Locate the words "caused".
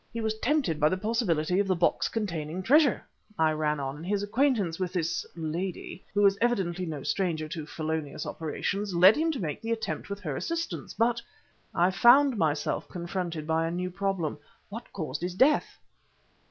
14.91-15.21